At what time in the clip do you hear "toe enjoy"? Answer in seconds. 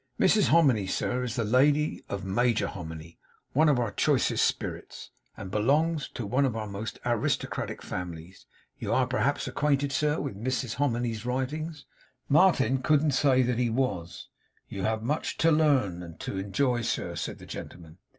16.19-16.81